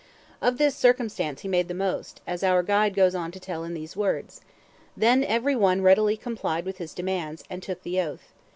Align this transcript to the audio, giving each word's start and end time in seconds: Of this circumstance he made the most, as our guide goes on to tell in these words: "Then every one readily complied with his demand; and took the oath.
Of 0.41 0.57
this 0.57 0.75
circumstance 0.75 1.41
he 1.41 1.47
made 1.47 1.67
the 1.67 1.75
most, 1.75 2.21
as 2.25 2.41
our 2.43 2.63
guide 2.63 2.95
goes 2.95 3.13
on 3.13 3.31
to 3.33 3.39
tell 3.39 3.63
in 3.63 3.75
these 3.75 3.95
words: 3.95 4.41
"Then 4.97 5.23
every 5.23 5.55
one 5.55 5.83
readily 5.83 6.17
complied 6.17 6.65
with 6.65 6.79
his 6.79 6.95
demand; 6.95 7.43
and 7.51 7.61
took 7.61 7.83
the 7.83 8.01
oath. 8.01 8.33